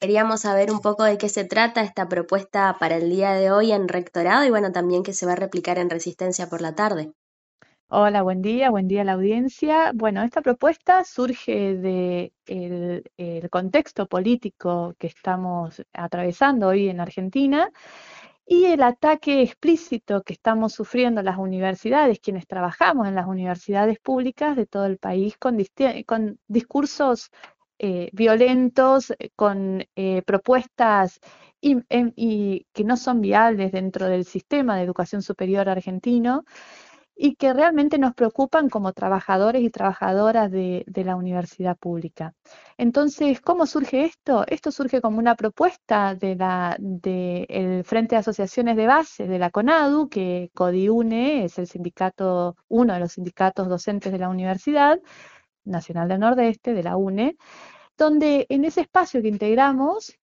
Queríamos 0.00 0.40
saber 0.40 0.72
un 0.72 0.80
poco 0.80 1.04
de 1.04 1.18
qué 1.18 1.28
se 1.28 1.44
trata 1.44 1.82
esta 1.82 2.08
propuesta 2.08 2.74
para 2.80 2.96
el 2.96 3.10
día 3.10 3.32
de 3.32 3.50
hoy 3.50 3.70
en 3.70 3.86
rectorado 3.86 4.46
y 4.46 4.50
bueno, 4.50 4.72
también 4.72 5.02
que 5.02 5.12
se 5.12 5.26
va 5.26 5.32
a 5.32 5.36
replicar 5.36 5.76
en 5.76 5.90
Resistencia 5.90 6.48
por 6.48 6.62
la 6.62 6.74
tarde. 6.74 7.12
Hola, 7.88 8.22
buen 8.22 8.40
día, 8.40 8.70
buen 8.70 8.88
día 8.88 9.02
a 9.02 9.04
la 9.04 9.12
audiencia. 9.12 9.92
Bueno, 9.94 10.22
esta 10.22 10.40
propuesta 10.40 11.04
surge 11.04 11.76
de 11.76 12.32
el 12.46 13.50
contexto 13.50 14.06
político 14.06 14.94
que 14.98 15.08
estamos 15.08 15.82
atravesando 15.92 16.68
hoy 16.68 16.88
en 16.88 17.00
Argentina 17.00 17.70
y 18.46 18.64
el 18.64 18.82
ataque 18.82 19.42
explícito 19.42 20.22
que 20.22 20.32
estamos 20.32 20.72
sufriendo 20.72 21.20
las 21.20 21.36
universidades, 21.36 22.20
quienes 22.20 22.46
trabajamos 22.46 23.06
en 23.06 23.16
las 23.16 23.26
universidades 23.26 23.98
públicas 23.98 24.56
de 24.56 24.64
todo 24.64 24.86
el 24.86 24.96
país, 24.96 25.36
con 25.36 25.58
discursos 26.48 27.30
eh, 27.82 28.10
violentos, 28.12 29.10
con 29.36 29.86
eh, 29.96 30.20
propuestas 30.26 31.18
em, 31.62 32.12
y 32.14 32.66
que 32.74 32.84
no 32.84 32.98
son 32.98 33.22
viables 33.22 33.72
dentro 33.72 34.06
del 34.06 34.26
sistema 34.26 34.76
de 34.76 34.82
educación 34.82 35.22
superior 35.22 35.66
argentino 35.66 36.44
y 37.16 37.36
que 37.36 37.54
realmente 37.54 37.96
nos 37.96 38.14
preocupan 38.14 38.68
como 38.68 38.92
trabajadores 38.92 39.62
y 39.62 39.70
trabajadoras 39.70 40.50
de, 40.50 40.84
la 40.94 41.16
universidad 41.16 41.76
pública. 41.78 42.34
Entonces, 42.76 43.40
¿cómo 43.40 43.64
surge 43.64 44.04
esto? 44.04 44.44
Esto 44.46 44.70
surge 44.70 45.00
como 45.00 45.18
una 45.18 45.34
propuesta 45.34 46.14
del 46.14 46.38
de 46.78 47.82
Frente 47.86 48.14
de 48.14 48.20
Asociaciones 48.20 48.76
de 48.76 48.86
Base 48.86 49.26
de 49.26 49.38
la 49.38 49.50
CONADU, 49.50 50.10
que 50.10 50.50
CODIUNE 50.54 51.44
es 51.44 51.58
el 51.58 51.66
sindicato, 51.66 52.56
uno 52.68 52.92
de 52.92 53.00
los 53.00 53.12
sindicatos 53.12 53.68
docentes 53.68 54.12
de 54.12 54.18
la 54.18 54.28
Universidad 54.28 54.98
Nacional 55.64 56.08
del 56.08 56.20
Nordeste, 56.20 56.74
de 56.74 56.82
la 56.82 56.96
UNE, 56.96 57.36
donde 58.00 58.46
en 58.48 58.64
ese 58.64 58.80
espacio 58.80 59.20
que 59.20 59.28
integramos 59.28 60.18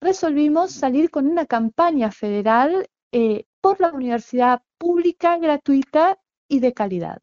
resolvimos 0.00 0.70
salir 0.70 1.10
con 1.10 1.26
una 1.26 1.44
campaña 1.44 2.12
federal 2.12 2.88
eh, 3.10 3.46
por 3.60 3.80
la 3.80 3.92
universidad 3.92 4.62
pública, 4.78 5.36
gratuita 5.36 6.20
y 6.46 6.60
de 6.60 6.72
calidad. 6.72 7.20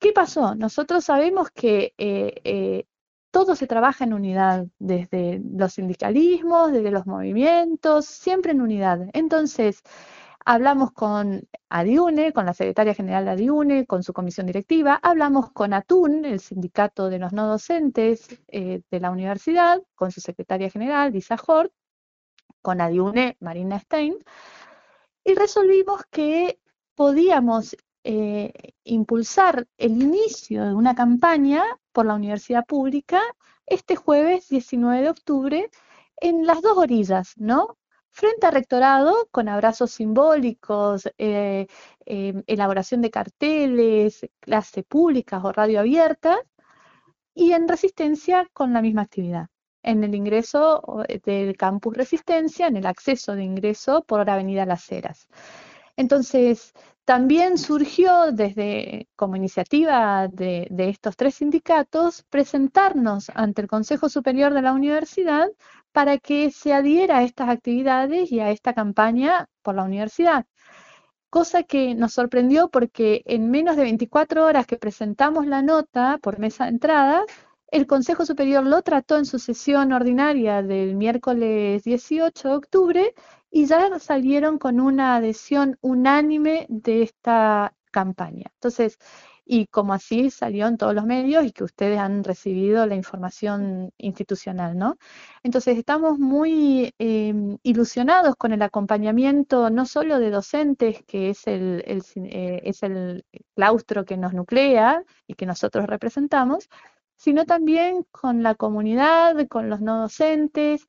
¿Qué 0.00 0.12
pasó? 0.12 0.56
Nosotros 0.56 1.04
sabemos 1.04 1.50
que 1.52 1.94
eh, 1.98 2.34
eh, 2.42 2.86
todo 3.30 3.54
se 3.54 3.68
trabaja 3.68 4.02
en 4.04 4.12
unidad, 4.12 4.66
desde 4.80 5.40
los 5.56 5.74
sindicalismos, 5.74 6.72
desde 6.72 6.90
los 6.90 7.06
movimientos, 7.06 8.06
siempre 8.06 8.50
en 8.52 8.60
unidad. 8.60 9.08
Entonces, 9.12 9.82
hablamos 10.44 10.92
con 10.92 11.48
ADIUNE, 11.68 12.32
con 12.32 12.46
la 12.46 12.54
secretaria 12.54 12.94
general 12.94 13.24
de 13.24 13.30
ADIUNE, 13.32 13.86
con 13.86 14.02
su 14.02 14.12
comisión 14.12 14.46
directiva, 14.46 14.98
hablamos 15.02 15.50
con 15.52 15.72
ATUN, 15.72 16.24
el 16.24 16.40
sindicato 16.40 17.08
de 17.10 17.18
los 17.18 17.32
no 17.32 17.46
docentes 17.46 18.28
de 18.48 19.00
la 19.00 19.10
universidad, 19.10 19.82
con 19.94 20.12
su 20.12 20.20
secretaria 20.20 20.70
general, 20.70 21.12
Lisa 21.12 21.36
Hort, 21.46 21.72
con 22.62 22.80
ADIUNE, 22.80 23.36
Marina 23.40 23.78
Stein, 23.78 24.16
y 25.24 25.34
resolvimos 25.34 26.02
que 26.10 26.60
podíamos 26.94 27.76
eh, 28.04 28.52
impulsar 28.84 29.66
el 29.78 30.02
inicio 30.02 30.64
de 30.64 30.74
una 30.74 30.94
campaña 30.94 31.64
por 31.92 32.04
la 32.04 32.14
universidad 32.14 32.66
pública 32.66 33.22
este 33.66 33.96
jueves 33.96 34.48
19 34.50 35.02
de 35.02 35.08
octubre 35.08 35.70
en 36.16 36.46
las 36.46 36.60
dos 36.60 36.76
orillas, 36.76 37.32
¿no? 37.36 37.78
Frente 38.16 38.46
a 38.46 38.50
rectorado, 38.52 39.28
con 39.32 39.48
abrazos 39.48 39.90
simbólicos, 39.90 41.08
eh, 41.18 41.66
em, 42.06 42.44
elaboración 42.46 43.02
de 43.02 43.10
carteles, 43.10 44.24
clase 44.40 44.84
públicas 44.84 45.42
o 45.44 45.50
radio 45.52 45.80
abierta, 45.80 46.38
y 47.34 47.52
en 47.52 47.66
resistencia 47.68 48.48
con 48.52 48.72
la 48.72 48.82
misma 48.82 49.02
actividad 49.02 49.48
en 49.82 50.04
el 50.04 50.14
ingreso 50.14 51.04
del 51.24 51.56
campus 51.56 51.96
Resistencia, 51.96 52.68
en 52.68 52.76
el 52.76 52.86
acceso 52.86 53.34
de 53.34 53.44
ingreso 53.44 54.04
por 54.04 54.30
Avenida 54.30 54.64
Las 54.64 54.90
Heras. 54.92 55.26
Entonces, 55.96 56.72
también 57.04 57.58
surgió 57.58 58.32
desde 58.32 59.08
como 59.16 59.36
iniciativa 59.36 60.28
de, 60.28 60.66
de, 60.70 60.88
estos 60.88 61.16
tres 61.16 61.36
sindicatos 61.36 62.24
presentarnos 62.30 63.30
ante 63.34 63.62
el 63.62 63.68
Consejo 63.68 64.08
Superior 64.08 64.54
de 64.54 64.62
la 64.62 64.72
Universidad 64.72 65.48
para 65.92 66.18
que 66.18 66.50
se 66.50 66.72
adhiera 66.72 67.18
a 67.18 67.22
estas 67.24 67.48
actividades 67.48 68.32
y 68.32 68.40
a 68.40 68.50
esta 68.50 68.74
campaña 68.74 69.48
por 69.62 69.74
la 69.74 69.84
universidad. 69.84 70.46
Cosa 71.30 71.64
que 71.64 71.94
nos 71.94 72.12
sorprendió 72.12 72.68
porque 72.68 73.22
en 73.26 73.50
menos 73.50 73.76
de 73.76 73.82
24 73.82 74.44
horas 74.46 74.66
que 74.66 74.76
presentamos 74.76 75.46
la 75.46 75.62
nota 75.62 76.18
por 76.22 76.38
mesa 76.38 76.64
de 76.64 76.70
entrada, 76.70 77.24
el 77.74 77.88
Consejo 77.88 78.24
Superior 78.24 78.64
lo 78.64 78.82
trató 78.82 79.18
en 79.18 79.24
su 79.24 79.40
sesión 79.40 79.92
ordinaria 79.92 80.62
del 80.62 80.94
miércoles 80.94 81.82
18 81.82 82.48
de 82.48 82.54
octubre 82.54 83.14
y 83.54 83.66
ya 83.66 84.00
salieron 84.00 84.58
con 84.58 84.80
una 84.80 85.14
adhesión 85.14 85.78
unánime 85.80 86.66
de 86.68 87.02
esta 87.02 87.72
campaña. 87.92 88.46
Entonces, 88.54 88.98
y 89.44 89.68
como 89.68 89.92
así 89.94 90.30
salió 90.30 90.66
en 90.66 90.76
todos 90.76 90.92
los 90.92 91.06
medios 91.06 91.44
y 91.44 91.52
que 91.52 91.62
ustedes 91.62 92.00
han 92.00 92.24
recibido 92.24 92.84
la 92.86 92.96
información 92.96 93.92
institucional, 93.96 94.76
¿no? 94.76 94.96
Entonces 95.44 95.78
estamos 95.78 96.18
muy 96.18 96.92
em, 96.98 97.56
ilusionados 97.62 98.34
con 98.34 98.52
el 98.52 98.62
acompañamiento 98.62 99.70
no 99.70 99.86
solo 99.86 100.18
de 100.18 100.30
docentes, 100.30 101.04
que 101.06 101.30
es 101.30 101.46
el, 101.46 101.84
eh, 101.86 102.60
es 102.64 102.82
el 102.82 103.24
claustro 103.54 104.04
que 104.04 104.16
nos 104.16 104.32
nuclea 104.34 105.04
y 105.28 105.34
que 105.34 105.46
nosotros 105.46 105.86
representamos, 105.86 106.68
sino 107.16 107.44
también 107.44 108.04
con 108.10 108.42
la 108.42 108.56
comunidad, 108.56 109.46
con 109.48 109.70
los 109.70 109.80
no 109.80 110.00
docentes, 110.00 110.86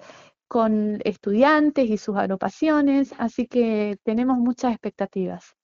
con 0.48 1.00
estudiantes 1.04 1.90
y 1.90 1.98
sus 1.98 2.18
agrupaciones, 2.18 3.14
así 3.18 3.48
que 3.48 3.98
tenemos 4.04 4.38
muchas 4.38 4.72
expectativas. 4.74 5.56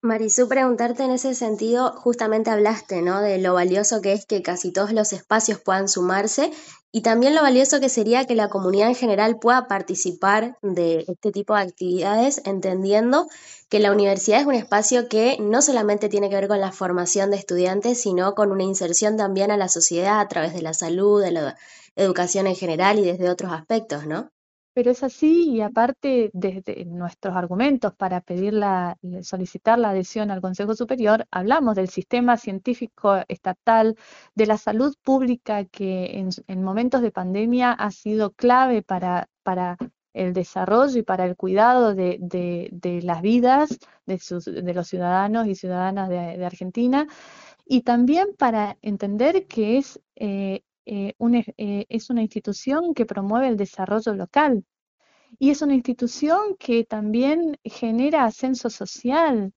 Marisú, 0.00 0.46
preguntarte 0.46 1.02
en 1.02 1.10
ese 1.10 1.34
sentido, 1.34 1.92
justamente 1.92 2.50
hablaste, 2.50 3.02
¿no? 3.02 3.20
De 3.20 3.38
lo 3.38 3.54
valioso 3.54 4.00
que 4.00 4.12
es 4.12 4.26
que 4.26 4.42
casi 4.42 4.70
todos 4.72 4.92
los 4.92 5.12
espacios 5.12 5.60
puedan 5.60 5.88
sumarse 5.88 6.52
y 6.92 7.02
también 7.02 7.34
lo 7.34 7.42
valioso 7.42 7.80
que 7.80 7.88
sería 7.88 8.24
que 8.24 8.36
la 8.36 8.48
comunidad 8.48 8.88
en 8.88 8.94
general 8.94 9.40
pueda 9.40 9.66
participar 9.66 10.56
de 10.62 11.04
este 11.08 11.32
tipo 11.32 11.54
de 11.56 11.62
actividades, 11.62 12.40
entendiendo 12.44 13.26
que 13.68 13.80
la 13.80 13.90
universidad 13.90 14.40
es 14.40 14.46
un 14.46 14.54
espacio 14.54 15.08
que 15.08 15.36
no 15.40 15.62
solamente 15.62 16.08
tiene 16.08 16.28
que 16.28 16.36
ver 16.36 16.48
con 16.48 16.60
la 16.60 16.70
formación 16.70 17.32
de 17.32 17.38
estudiantes, 17.38 18.00
sino 18.00 18.36
con 18.36 18.52
una 18.52 18.62
inserción 18.62 19.16
también 19.16 19.50
a 19.50 19.56
la 19.56 19.68
sociedad 19.68 20.20
a 20.20 20.28
través 20.28 20.54
de 20.54 20.62
la 20.62 20.74
salud, 20.74 21.20
de 21.20 21.32
la 21.32 21.56
educación 21.96 22.46
en 22.46 22.54
general 22.54 23.00
y 23.00 23.04
desde 23.04 23.30
otros 23.30 23.52
aspectos, 23.52 24.06
¿no? 24.06 24.30
Pero 24.78 24.92
es 24.92 25.02
así 25.02 25.50
y 25.50 25.60
aparte 25.60 26.30
desde 26.32 26.84
nuestros 26.84 27.34
argumentos 27.34 27.92
para 27.96 28.20
pedir 28.20 28.52
la, 28.52 28.96
solicitar 29.22 29.76
la 29.76 29.90
adhesión 29.90 30.30
al 30.30 30.40
Consejo 30.40 30.76
Superior, 30.76 31.26
hablamos 31.32 31.74
del 31.74 31.88
sistema 31.88 32.36
científico 32.36 33.16
estatal, 33.26 33.96
de 34.36 34.46
la 34.46 34.56
salud 34.56 34.94
pública 35.02 35.64
que 35.64 36.24
en, 36.46 36.62
momentos 36.62 37.02
de 37.02 37.10
pandemia 37.10 37.72
ha 37.72 37.90
sido 37.90 38.30
clave 38.30 38.82
para, 38.82 39.28
para 39.42 39.78
el 40.12 40.32
desarrollo 40.32 41.00
y 41.00 41.02
para 41.02 41.24
el 41.24 41.34
cuidado 41.34 41.96
de, 41.96 42.18
de, 42.20 43.02
las 43.02 43.20
vidas 43.20 43.80
de, 44.06 44.20
sus, 44.20 44.44
de, 44.44 44.74
los 44.74 44.86
ciudadanos 44.86 45.48
y 45.48 45.56
ciudadanas 45.56 46.08
de, 46.08 46.46
Argentina 46.46 47.08
y 47.66 47.82
también 47.82 48.28
para 48.38 48.78
entender 48.80 49.48
que 49.48 49.78
es 49.78 50.00
eh, 50.14 50.62
eh, 50.88 51.14
eh, 51.58 51.86
es 51.90 52.08
una 52.08 52.22
institución 52.22 52.94
que 52.94 53.04
promueve 53.04 53.48
el 53.48 53.58
desarrollo 53.58 54.14
local 54.14 54.64
y 55.38 55.50
es 55.50 55.60
una 55.62 55.74
institución 55.74 56.56
que 56.58 56.84
también 56.84 57.58
genera 57.62 58.24
ascenso 58.24 58.70
social 58.70 59.52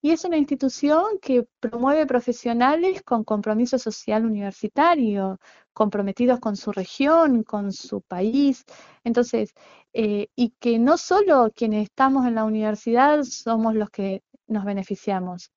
y 0.00 0.12
es 0.12 0.24
una 0.24 0.38
institución 0.38 1.18
que 1.20 1.46
promueve 1.60 2.06
profesionales 2.06 3.02
con 3.02 3.22
compromiso 3.22 3.78
social 3.78 4.24
universitario, 4.24 5.38
comprometidos 5.74 6.40
con 6.40 6.56
su 6.56 6.72
región, 6.72 7.44
con 7.44 7.72
su 7.72 8.00
país. 8.00 8.64
Entonces, 9.04 9.54
eh, 9.92 10.28
y 10.34 10.54
que 10.58 10.78
no 10.78 10.96
solo 10.96 11.52
quienes 11.54 11.84
estamos 11.84 12.26
en 12.26 12.34
la 12.34 12.44
universidad 12.44 13.22
somos 13.24 13.74
los 13.74 13.90
que 13.90 14.22
nos 14.46 14.64
beneficiamos, 14.64 15.52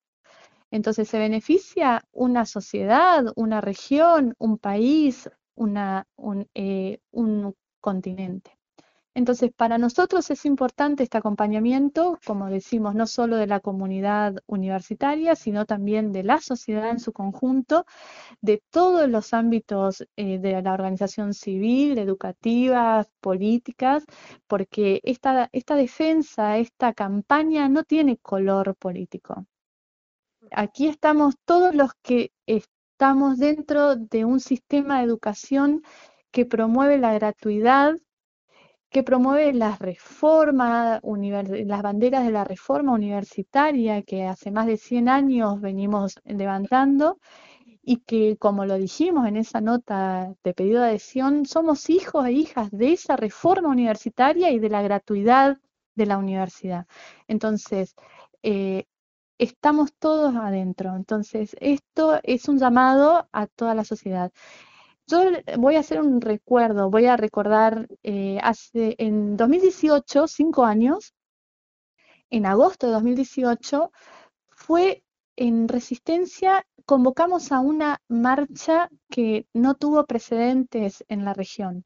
entonces 0.72 1.08
se 1.08 1.20
beneficia 1.20 2.06
una 2.12 2.46
sociedad, 2.46 3.26
una 3.36 3.62
región, 3.62 4.36
un 4.38 4.58
país, 4.58 5.30
eh, 6.54 7.00
un 7.12 7.56
continente. 7.82 8.52
Entonces, 9.16 9.52
para 9.56 9.78
nosotros 9.78 10.30
es 10.30 10.46
importante 10.46 11.04
este 11.04 11.18
acompañamiento, 11.18 12.20
como 12.26 12.50
decimos, 12.50 12.96
no 12.96 13.08
solo 13.08 13.38
de 13.38 13.48
la 13.48 13.62
comunidad 13.62 14.36
universitaria, 14.46 15.36
sino 15.38 15.66
también 15.66 16.12
de 16.12 16.24
la 16.24 16.42
sociedad 16.42 16.90
en 16.90 17.00
su 17.00 17.14
conjunto, 17.14 17.86
de 18.42 18.62
todos 18.72 19.10
los 19.10 19.34
ámbitos 19.34 20.06
eh, 20.18 20.40
de 20.40 20.62
la 20.62 20.74
organización 20.74 21.34
civil, 21.34 21.98
educativa, 21.98 23.08
políticas, 23.22 24.06
porque 24.48 25.00
esta, 25.04 25.50
esta 25.54 25.76
defensa, 25.76 26.58
esta 26.58 26.94
campaña 26.94 27.70
no 27.70 27.84
tiene 27.86 28.18
color 28.18 28.76
político 28.76 29.46
aquí 30.52 30.88
estamos 30.88 31.36
todos 31.46 31.74
los 31.76 31.92
que 32.02 32.32
estamos 32.46 33.38
dentro 33.38 33.96
de 33.96 34.26
un 34.26 34.40
sistema 34.40 35.00
de 35.00 35.06
educación 35.06 35.82
que 36.32 36.46
promueve 36.46 36.98
la 36.98 37.14
gratuidad, 37.14 37.96
que 38.90 39.04
promueve 39.04 39.54
las 39.54 39.80
reformas, 39.80 41.02
las 41.04 41.82
banderas 41.82 42.26
de 42.26 42.32
la 42.32 42.44
reforma 42.44 42.94
universitaria 42.94 44.02
que 44.04 44.26
hace 44.26 44.52
más 44.52 44.68
de 44.68 44.78
100 44.78 45.10
años 45.10 45.60
venimos 45.62 46.16
levantando 46.24 47.20
y 47.82 47.98
que, 47.98 48.38
como 48.38 48.66
lo 48.66 48.76
dijimos 48.76 49.28
en 49.28 49.38
esa 49.38 49.62
nota 49.62 50.34
de 50.44 50.54
pedido 50.54 50.82
de 50.82 50.88
adhesión, 50.88 51.46
somos 51.46 51.90
hijos 51.90 52.26
e 52.26 52.32
hijas 52.32 52.72
de 52.72 52.94
esa 52.94 53.16
reforma 53.16 53.70
universitaria 53.70 54.50
y 54.52 54.60
de 54.60 54.70
la 54.70 54.82
gratuidad 54.82 55.58
de 55.96 56.06
la 56.06 56.18
universidad. 56.18 56.88
Entonces, 57.28 57.96
eh, 58.44 58.86
estamos 59.38 59.94
todos 59.98 60.36
adentro. 60.36 60.96
Entonces, 60.96 61.56
esto 61.60 62.20
es 62.24 62.48
un 62.48 62.60
llamado 62.60 63.28
a 63.32 63.48
toda 63.48 63.76
la 63.76 63.84
sociedad. 63.84 64.32
Yo 65.08 65.20
voy 65.58 65.76
a 65.76 65.82
hacer 65.82 66.02
un 66.02 66.20
recuerdo, 66.22 66.90
voy 66.90 67.06
a 67.06 67.18
recordar 67.18 67.88
eh, 68.04 68.40
hace 68.42 68.96
en 68.98 69.38
2018, 69.38 70.28
cinco 70.28 70.66
años, 70.66 71.14
en 72.32 72.46
agosto 72.46 72.88
de 72.88 72.94
2018, 72.94 73.92
fue 74.50 75.04
en 75.36 75.68
Resistencia, 75.68 76.66
convocamos 76.86 77.52
a 77.52 77.60
una 77.60 78.02
marcha 78.08 78.90
que 79.10 79.48
no 79.54 79.76
tuvo 79.76 80.06
precedentes 80.06 81.04
en 81.08 81.26
la 81.26 81.34
región, 81.34 81.86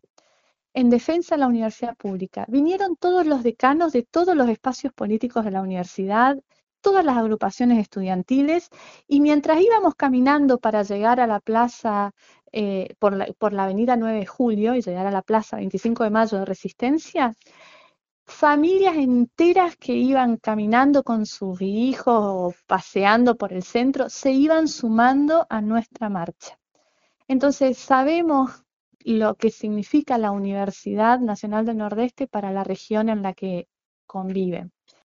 en 0.73 0.89
defensa 0.89 1.35
de 1.35 1.39
la 1.39 1.47
universidad 1.47 1.97
pública. 1.97 2.45
Vinieron 2.47 2.95
todos 2.95 3.25
los 3.25 3.43
decanos 3.43 3.91
de 3.91 4.03
todos 4.03 4.35
los 4.35 4.47
espacios 4.49 4.93
políticos 4.93 5.43
de 5.43 5.51
la 5.51 5.61
universidad, 5.61 6.37
todas 6.81 7.05
las 7.05 7.17
agrupaciones 7.17 7.79
estudiantiles, 7.79 8.69
y 9.07 9.21
mientras 9.21 9.61
íbamos 9.61 9.95
caminando 9.95 10.57
para 10.59 10.83
llegar 10.83 11.19
a 11.19 11.27
la 11.27 11.39
plaza 11.39 12.11
eh, 12.51 12.95
por, 12.99 13.15
la, 13.15 13.27
por 13.37 13.53
la 13.53 13.65
avenida 13.65 13.95
9 13.95 14.19
de 14.19 14.25
Julio 14.25 14.75
y 14.75 14.81
llegar 14.81 15.05
a 15.07 15.11
la 15.11 15.21
plaza 15.21 15.57
25 15.57 16.03
de 16.03 16.09
Mayo 16.09 16.39
de 16.39 16.45
Resistencia, 16.45 17.35
familias 18.25 18.95
enteras 18.95 19.75
que 19.75 19.93
iban 19.93 20.37
caminando 20.37 21.03
con 21.03 21.25
sus 21.25 21.61
hijos 21.61 22.15
o 22.17 22.53
paseando 22.67 23.35
por 23.35 23.53
el 23.53 23.63
centro 23.63 24.09
se 24.09 24.31
iban 24.31 24.67
sumando 24.67 25.45
a 25.49 25.61
nuestra 25.61 26.09
marcha. 26.09 26.59
Entonces 27.27 27.77
sabemos 27.77 28.63
lo 28.99 29.35
que 29.35 29.49
significa 29.51 30.17
la 30.17 30.31
Universidad 30.31 31.19
Nacional 31.19 31.65
del 31.65 31.77
Nordeste 31.77 32.27
para 32.27 32.51
la 32.51 32.63
región 32.63 33.09
en 33.09 33.21
la 33.21 33.33
que 33.33 33.67
conviven. 34.05 34.71